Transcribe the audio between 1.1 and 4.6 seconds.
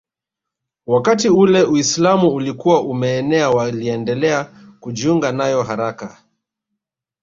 ule Uislamu ulikuwa umeenea waliendelea